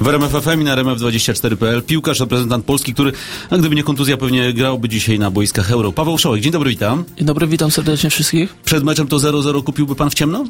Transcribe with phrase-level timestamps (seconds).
[0.00, 3.12] W RMF FM i na RMF24.pl piłkarz, reprezentant Polski, który,
[3.50, 5.92] a gdyby nie kontuzja, pewnie grałby dzisiaj na boiskach Euro.
[5.92, 7.04] Paweł Szołek, dzień dobry, witam.
[7.16, 8.54] Dzień dobry, witam serdecznie wszystkich.
[8.64, 10.44] Przed meczem to 0-0 kupiłby pan w ciemno?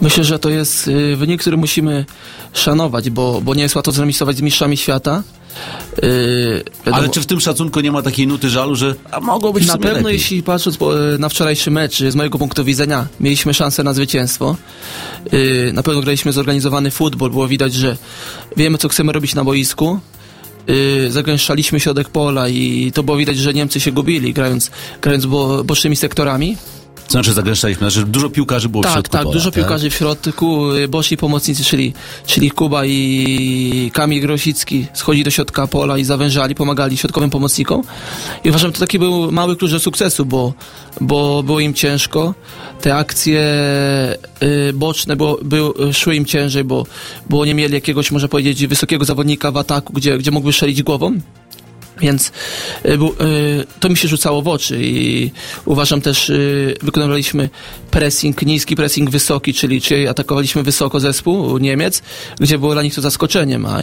[0.00, 2.04] Myślę, że to jest y, wynik, który musimy
[2.52, 5.22] szanować, bo, bo nie jest łatwo zremisować z mistrzami świata.
[6.02, 9.66] Yy, Ale czy w tym szacunku nie ma takiej nuty żalu, że a mogło być
[9.66, 10.12] Na pewno lepiej.
[10.12, 14.56] jeśli patrząc po, y, na wczorajszy mecz, z mojego punktu widzenia mieliśmy szansę na zwycięstwo.
[15.32, 17.96] Yy, na pewno graliśmy zorganizowany futbol, było widać, że
[18.56, 20.00] wiemy co chcemy robić na boisku.
[20.66, 24.70] Yy, zagęszczaliśmy środek pola i to było widać, że Niemcy się gubili grając,
[25.02, 26.56] grając bo, bocznymi sektorami.
[27.08, 29.54] Znaczy zagęszczaliśmy, znaczy dużo piłkarzy było tak, w środku Tak, pola, dużo tak?
[29.54, 31.94] piłkarzy w środku, y, boczni pomocnicy, czyli,
[32.26, 37.82] czyli Kuba i Kamil Grosicki schodzi do środka pola i zawężali, pomagali środkowym pomocnikom.
[38.44, 40.52] I uważam, że to taki był mały klucz do sukcesu, bo,
[41.00, 42.34] bo było im ciężko.
[42.80, 43.42] Te akcje
[44.42, 46.86] y, boczne było, był, szły im ciężej, bo,
[47.30, 51.18] bo nie mieli jakiegoś, można powiedzieć, wysokiego zawodnika w ataku, gdzie, gdzie mógłby szelić głową.
[52.02, 52.32] Więc
[52.84, 52.98] y, y,
[53.80, 55.30] to mi się rzucało w oczy i
[55.64, 57.48] uważam też, y, wykonywaliśmy
[57.90, 62.02] pressing, niski pressing wysoki, czyli, czyli atakowaliśmy wysoko zespół Niemiec,
[62.40, 63.82] gdzie było dla nich to zaskoczeniem, a,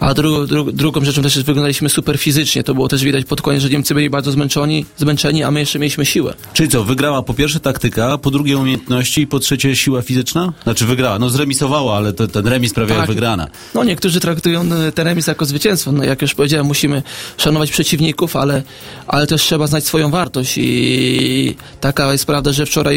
[0.00, 3.62] a dru, dru, drugą rzeczą też wyglądaliśmy super fizycznie, to było też widać pod koniec,
[3.62, 6.34] że Niemcy byli bardzo zmęczeni, zmęczeni, a my jeszcze mieliśmy siłę.
[6.52, 10.52] Czyli co, wygrała po pierwsze taktyka, po drugie umiejętności i po trzecie siła fizyczna?
[10.62, 12.98] Znaczy wygrała, no zremisowała, ale to, ten remis prawie Tak.
[12.98, 13.46] jak wygrana.
[13.74, 17.02] No niektórzy traktują ten remis jako zwycięstwo, no jak już powiedziałem, musimy
[17.48, 18.62] szanować przeciwników, ale,
[19.06, 22.96] ale też trzeba znać swoją wartość i taka jest prawda, że wczoraj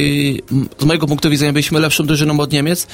[0.79, 2.87] z mojego punktu widzenia byliśmy lepszą drużyną od Niemiec,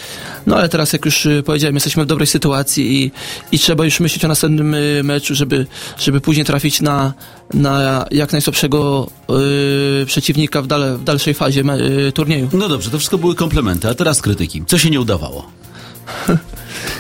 [0.48, 3.12] no ale teraz jak już y, powiedziałem, jesteśmy w dobrej sytuacji i,
[3.52, 5.66] i trzeba już myśleć o następnym y, meczu, żeby,
[6.00, 7.14] żeby później trafić na,
[7.54, 9.10] na jak najsłabszego
[10.02, 12.50] y, przeciwnika w, dale, w dalszej fazie me, y, turnieju.
[12.54, 14.64] No dobrze, to wszystko były komplementy, a teraz krytyki.
[14.68, 15.48] Co się nie udawało?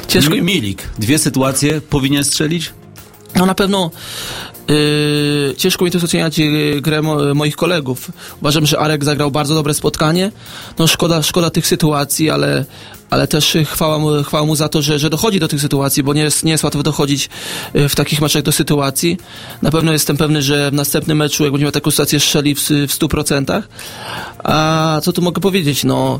[0.08, 2.74] Ciężko Mi- Milik, dwie sytuacje, powinien strzelić?
[3.38, 3.92] No na pewno
[4.68, 8.12] yy, ciężko mi to oceniać yy, grę mo, moich kolegów.
[8.42, 10.32] Uważam, że Arek zagrał bardzo dobre spotkanie.
[10.80, 12.66] No szkoda, szkoda tych sytuacji, ale,
[13.10, 16.04] ale też yy, chwała mu, chwała mu za to, że, że dochodzi do tych sytuacji,
[16.04, 17.30] bo nie jest, nie jest łatwo dochodzić
[17.74, 19.18] yy, w takich meczach do sytuacji.
[19.62, 23.00] Na pewno jestem pewny, że w następnym meczu, jak będziemy taką sytuację strzeli w, w
[23.00, 23.62] 100%.
[24.44, 25.84] A co tu mogę powiedzieć?
[25.84, 26.20] No,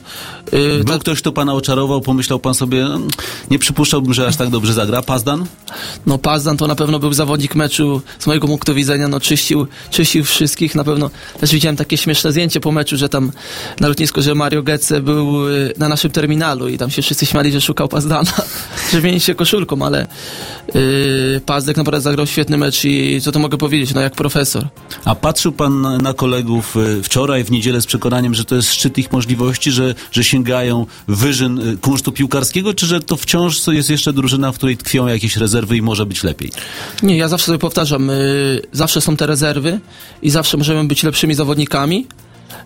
[0.52, 3.08] yy, Był tak- ktoś, kto pana oczarował, pomyślał pan sobie, "Mm,
[3.52, 5.02] nie przypuszczałbym, że aż tak dobrze zagra.
[5.02, 5.46] Pazdan?
[6.06, 10.24] No Pazdan to na pewno był zawodnik meczu, z mojego punktu widzenia, no czyścił, czyścił
[10.26, 11.10] wszystkich, na pewno
[11.40, 13.32] też widziałem takie śmieszne zdjęcie po meczu, że tam
[13.80, 17.52] na lotnisku, że Mario Götze był y, na naszym terminalu i tam się wszyscy śmiali,
[17.52, 18.32] że szukał Pazdana,
[18.92, 20.08] że mieni się koszulką, ale
[20.74, 24.68] yy, Pazdek naprawdę zagrał świetny mecz i co to mogę powiedzieć, no jak profesor.
[25.06, 28.98] A patrzył pan na- kolegów y, wczoraj, w niedzielę z przekonaniem, że to jest szczyt
[28.98, 34.14] ich możliwości, że, że sięgają wyżyn y, kunsztu piłkarskiego, czy że to wciąż jest jeszcze
[34.14, 36.52] drużyna, w której tkwią jakieś rezerwy i może być lepiej?
[37.04, 39.80] Nie, ja zawsze sobie powtarzam, y, zawsze są te rezerwy
[40.22, 42.08] i zawsze możemy być lepszymi zawodnikami.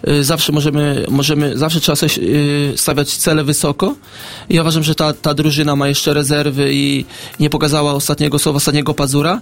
[0.07, 3.95] Y, Zawsze możemy, możemy, zawsze trzeba sobie y, stawiać cele wysoko.
[4.49, 7.05] I ja uważam, że ta, ta drużyna ma jeszcze rezerwy i
[7.39, 9.41] nie pokazała ostatniego słowa, ostatniego pazura.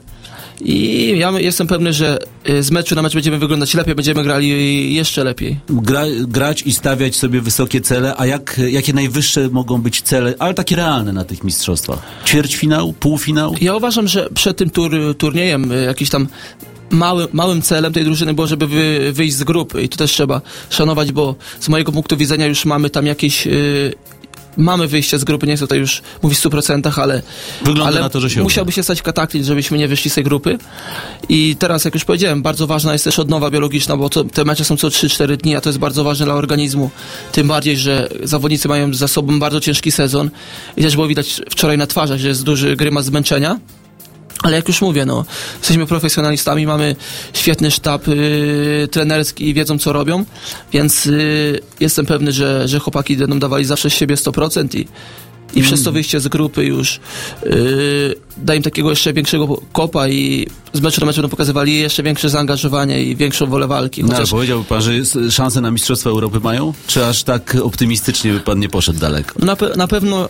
[0.61, 2.19] I ja jestem pewny, że
[2.49, 5.59] y, z meczu na mecz będziemy wyglądać lepiej, będziemy grali jeszcze lepiej.
[5.69, 10.53] Gra, grać i stawiać sobie wysokie cele, a jak, jakie najwyższe mogą być cele, ale
[10.53, 11.99] takie realne na tych mistrzostwach?
[12.25, 13.55] Ćwierćfinał, półfinał?
[13.61, 16.27] Ja uważam, że przed tym tur, turniejem jakiś tam
[16.91, 20.41] mały, małym celem tej drużyny było, żeby wy, wyjść z grupy i to też trzeba
[20.69, 23.47] szanować, bo z mojego punktu widzenia już mamy tam jakieś...
[23.47, 23.93] y,
[24.57, 27.21] Mamy wyjście z grupy, nie chcę tutaj już mówić w 100%, ale,
[27.61, 30.23] Wygląda ale na to, że się musiałby się stać kataklizm, żebyśmy nie wyszli z tej
[30.23, 30.57] grupy.
[31.29, 34.65] I teraz, jak już powiedziałem, bardzo ważna jest też odnowa biologiczna, bo to, te mecze
[34.65, 36.89] są co 3-4 dni, a to jest bardzo ważne dla organizmu.
[37.31, 40.29] Tym bardziej, że zawodnicy mają za sobą bardzo ciężki sezon
[40.77, 43.59] i też było widać wczoraj na twarzach, że jest duży grymas zmęczenia.
[44.43, 45.25] Ale jak już mówię, no,
[45.59, 46.95] jesteśmy profesjonalistami, mamy
[47.33, 50.25] świetny sztab y, trenerski i wiedzą, co robią,
[50.73, 54.87] więc y, jestem pewny, że, że chłopaki będą dawali zawsze z siebie 100% i,
[55.59, 56.99] i przez to wyjście z grupy już
[57.43, 62.03] y, da im takiego jeszcze większego kopa i z meczu do meczu będą pokazywali jeszcze
[62.03, 64.01] większe zaangażowanie i większą wolę walki.
[64.01, 64.91] No, ale Chociaż powiedziałby pan, że
[65.31, 66.73] szanse na Mistrzostwa Europy mają?
[66.87, 69.45] Czy aż tak optymistycznie by pan nie poszedł daleko?
[69.45, 70.29] na, pe- na pewno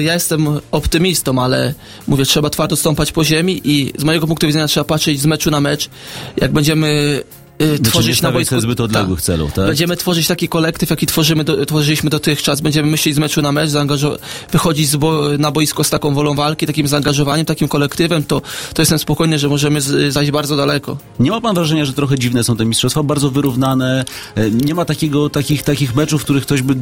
[0.00, 1.74] ja jestem optymistą, ale
[2.06, 5.50] mówię, trzeba twardo stąpać po ziemi i z mojego punktu widzenia trzeba patrzeć z meczu
[5.50, 5.88] na mecz.
[6.36, 7.22] Jak będziemy
[7.62, 8.60] y, tworzyć na boisku...
[8.60, 9.24] zbyt odległych tak.
[9.24, 9.66] celów, tak?
[9.66, 12.60] Będziemy tworzyć taki kolektyw, jaki tworzymy do, tworzyliśmy dotychczas.
[12.60, 14.18] Będziemy myśleć z meczu na mecz, zaangażo-
[14.52, 18.42] wychodzić bo, na boisko z taką wolą walki, takim zaangażowaniem, takim kolektywem, to,
[18.74, 20.98] to jestem spokojny, że możemy z, zajść bardzo daleko.
[21.20, 24.04] Nie ma pan wrażenia, że trochę dziwne są te mistrzostwa, bardzo wyrównane,
[24.34, 26.74] e, nie ma takiego, takich, takich meczów, w których ktoś by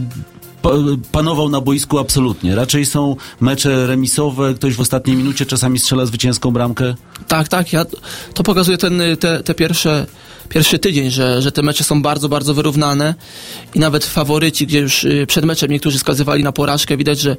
[1.13, 2.55] panował na boisku absolutnie.
[2.55, 6.95] Raczej są mecze remisowe, ktoś w ostatniej minucie czasami strzela zwycięską bramkę.
[7.29, 7.85] Tak, tak, ja,
[8.35, 10.07] to pokazuje ten, te, te pierwsze,
[10.49, 13.15] pierwszy tydzień, że, że te mecze są bardzo, bardzo wyrównane
[13.75, 17.37] i nawet faworyci, gdzie już y, przed meczem niektórzy skazywali na porażkę, widać, że,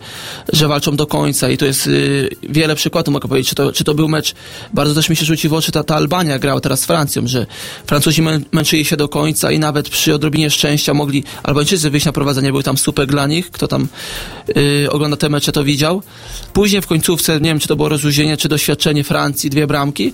[0.53, 3.83] że walczą do końca i to jest y, wiele przykładów, mogę powiedzieć, czy to, czy
[3.83, 4.33] to był mecz,
[4.73, 7.45] bardzo też mi się rzuci w oczy ta, ta Albania grała teraz z Francją, że
[7.88, 12.12] Francuzi mę, męczyli się do końca i nawet przy odrobinie szczęścia mogli Albańczycy wyjść na
[12.12, 13.87] prowadzenie, były tam super dla nich, kto tam
[14.57, 16.01] y, ogląda te mecze to widział.
[16.53, 20.13] Później w końcówce, nie wiem czy to było rozluźnienie, czy doświadczenie Francji, dwie bramki.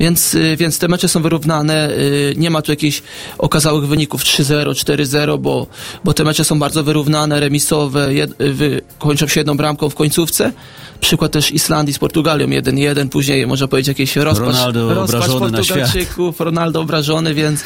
[0.00, 3.02] Więc, y, więc te mecze są wyrównane, y, nie ma tu jakichś
[3.38, 5.66] okazałych wyników 3-0, 4-0, bo,
[6.04, 10.52] bo te mecze są bardzo wyrównane, remisowe, jed, wy, kończą się jedną bramką w końcówce.
[11.00, 15.26] Przykład też Islandii z Portugalią 1-1, później można powiedzieć jakieś rozpacz, Ronaldo rozpacz.
[15.26, 17.60] Portugalczyków, Ronaldo obrażony, więc,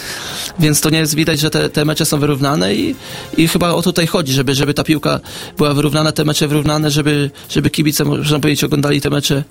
[0.58, 2.94] więc to nie jest widać, że te, te mecze są wyrównane i,
[3.36, 5.20] i chyba o tutaj chodzi, żeby, żeby ta piłka
[5.56, 9.44] była wyrównana, te mecze wyrównane, żeby, żeby kibice, można powiedzieć, oglądali te mecze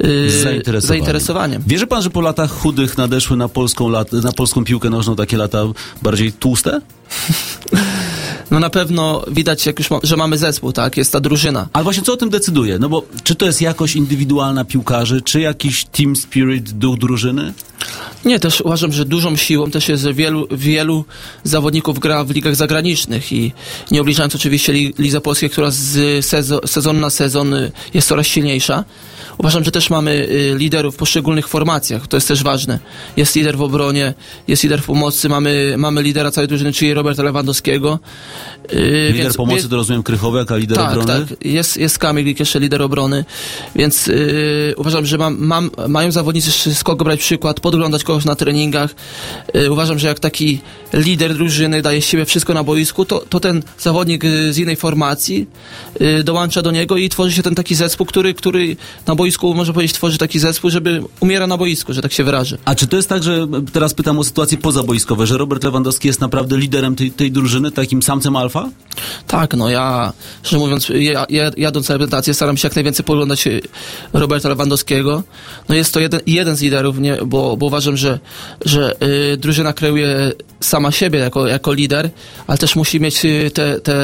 [0.00, 0.80] zainteresowaniem.
[0.80, 1.62] zainteresowaniem.
[1.66, 5.36] Wierzy pan, że po latach chudych nadeszły na polską, lat, na polską piłkę nożną takie
[5.36, 5.64] lata
[6.02, 6.80] bardziej tłuste?
[8.50, 10.96] No na pewno widać, jak już ma, że mamy zespół, tak?
[10.96, 11.68] Jest ta drużyna.
[11.72, 12.78] Ale właśnie co o tym decyduje?
[12.78, 17.52] No bo czy to jest jakość indywidualna piłkarzy, czy jakiś team spirit, duch drużyny?
[18.24, 21.04] Nie, też uważam, że dużą siłą też jest, że wielu, wielu
[21.44, 23.52] zawodników gra w ligach zagranicznych i
[23.90, 28.26] nie obliczając oczywiście li, Lidze Polskiej, która z sezon, sezon na sezon y, jest coraz
[28.26, 28.84] silniejsza.
[29.38, 32.78] Uważam, że też mamy y, liderów w poszczególnych formacjach, to jest też ważne.
[33.16, 34.14] Jest lider w obronie,
[34.48, 37.98] jest lider w pomocy, mamy, mamy lidera całej drużyny, czyli Roberta Lewandowskiego.
[38.72, 41.26] Y, Lider więc- pomocy więc- to rozumiem Krychowiak, a lider tak, obrony?
[41.26, 41.44] tak.
[41.44, 43.24] Jest, jest Kamil Glik, jeszcze lider obrony,
[43.76, 48.94] więc yy, uważam, że mam, mam, mają zawodnicy z kogo brać przykład, podglądać na treningach.
[49.54, 50.60] Yy, uważam, że jak taki
[50.92, 54.76] lider drużyny daje z siebie wszystko na boisku, to, to ten zawodnik yy, z innej
[54.76, 55.46] formacji
[56.00, 58.76] yy, dołącza do niego i tworzy się ten taki zespół, który, który
[59.06, 62.58] na boisku, można powiedzieć, tworzy taki zespół, żeby umiera na boisku, że tak się wyrażę.
[62.64, 66.20] A czy to jest tak, że teraz pytam o sytuacje pozaboiskowe, że Robert Lewandowski jest
[66.20, 68.70] naprawdę liderem tej, tej drużyny, takim samcem alfa?
[69.26, 70.12] Tak, no ja,
[70.42, 73.48] szczerze mówiąc, ja, ja, jadąc na reprezentację, staram się jak najwięcej poglądać
[74.12, 75.22] Roberta Lewandowskiego.
[75.68, 78.03] No jest to jeden, jeden z liderów, nie, bo, bo uważam, że,
[78.64, 78.96] że
[79.32, 82.10] y, drużyna kreuje sama siebie jako, jako lider,
[82.46, 83.94] ale też musi mieć y, te, te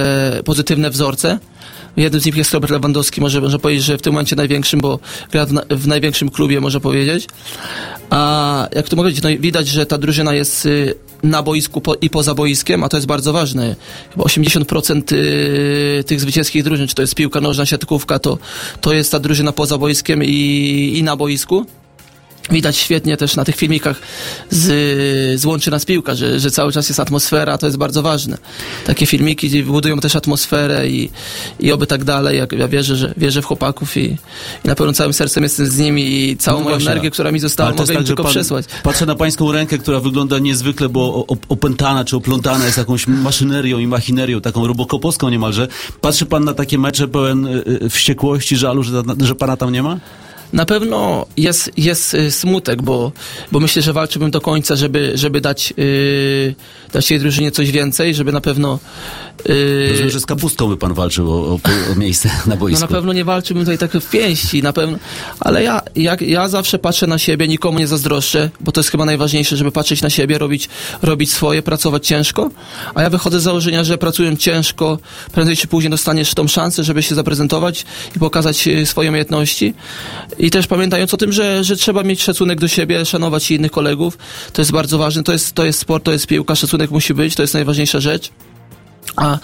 [0.44, 1.38] pozytywne wzorce.
[1.96, 4.98] Jednym z nich jest Robert Lewandowski, może można powiedzieć, że w tym momencie największym, bo
[5.32, 7.26] gra w, w największym klubie, można powiedzieć.
[8.10, 11.94] A jak to mogę powiedzieć, no widać, że ta drużyna jest y, na boisku po,
[11.94, 13.76] i poza boiskiem, a to jest bardzo ważne.
[14.12, 18.38] Chyba 80% y, tych zwycięskich drużyn, czy to jest piłka nożna, siatkówka, to,
[18.80, 21.66] to jest ta drużyna poza boiskiem i, i na boisku.
[22.50, 24.00] Widać świetnie też na tych filmikach
[24.50, 24.66] z,
[25.40, 28.38] z Łączy Nas Piłka, że, że cały czas jest atmosfera, to jest bardzo ważne.
[28.86, 31.10] Takie filmiki budują też atmosferę i,
[31.60, 32.38] i oby tak dalej.
[32.38, 34.04] Jak ja wierzę, że wierzę w chłopaków i,
[34.64, 36.90] i na pewno całym sercem jestem z nimi i całą No moją właśnie.
[36.90, 38.64] energię, która mi została, Ale mogę im tak, że tylko pan- przesłać.
[38.82, 43.86] Patrzę na pańską rękę, która wygląda niezwykle, bo opętana czy oplątana jest jakąś maszynerią i
[43.86, 45.68] machinerią, taką robokopowską niemalże.
[46.00, 49.82] Patrzy pan na takie mecze pełen y, y, wściekłości, żalu, że, że pana tam nie
[49.82, 49.98] ma?
[50.52, 53.12] Na pewno jest, jest y, smutek, bo,
[53.52, 56.54] bo myślę, że walczyłbym do końca, żeby, żeby dać, yy,
[56.92, 58.78] dać tej drużynie coś więcej, żeby na pewno.
[59.48, 61.60] Yy, Rozumiem, że z kapustką by pan walczył o, o,
[61.92, 62.80] o miejsce na no boisku.
[62.80, 64.98] na pewno nie walczyłbym tutaj tak w pięści, na pewno,
[65.40, 69.04] ale ja, ja, ja zawsze patrzę na siebie, nikomu nie zazdroszczę, bo to jest chyba
[69.04, 70.68] najważniejsze, żeby patrzeć na siebie, robić,
[71.02, 72.50] robić swoje, pracować ciężko,
[72.94, 74.98] a ja wychodzę z założenia, że pracując ciężko,
[75.32, 77.84] prędzej czy później dostaniesz tą szansę, żeby się zaprezentować
[78.16, 79.74] i pokazać y, swoje umiejętności
[80.40, 84.18] i też pamiętając o tym, że, że trzeba mieć szacunek do siebie, szanować innych kolegów,
[84.52, 87.34] to jest bardzo ważne, to jest, to jest sport, to jest piłka, szacunek musi być,
[87.34, 88.30] to jest najważniejsza rzecz.
[89.20, 89.38] A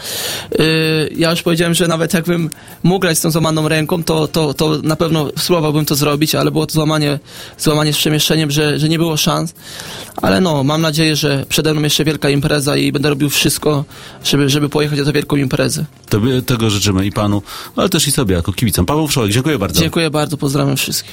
[0.61, 2.51] y, ja już powiedziałem, że nawet jakbym
[2.83, 6.51] mógł grać z tą złamaną ręką, to, to, to na pewno spróbowałbym to zrobić, ale
[6.51, 7.19] było to złamanie,
[7.59, 9.55] złamanie z przemieszczeniem, że, że nie było szans.
[10.17, 13.85] Ale no, mam nadzieję, że przede mną jeszcze wielka impreza i będę robił wszystko,
[14.25, 15.85] żeby, żeby pojechać na tę wielką imprezę.
[16.09, 17.43] Tobie, tego życzymy i panu,
[17.77, 18.87] ale też i sobie jako kibicom.
[18.87, 19.81] Paweł Wszołek, dziękuję bardzo.
[19.81, 21.05] Dziękuję bardzo, pozdrawiam wszystkich.